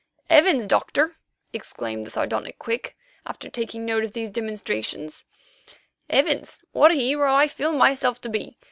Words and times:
"Heavens! 0.31 0.65
Doctor," 0.65 1.17
exclaimed 1.53 2.07
the 2.07 2.09
sardonic 2.09 2.57
Quick, 2.57 2.97
after 3.23 3.49
taking 3.51 3.85
note 3.85 4.03
of 4.03 4.13
these 4.13 4.31
demonstrations, 4.31 5.25
"Heavens! 6.09 6.63
what 6.71 6.89
a 6.89 6.95
hero 6.95 7.31
I 7.31 7.47
feel 7.47 7.71
myself 7.73 8.19
to 8.21 8.29
be. 8.29 8.57